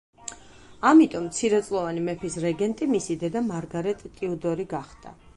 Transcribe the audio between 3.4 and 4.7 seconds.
მარგარეტ ტიუდორი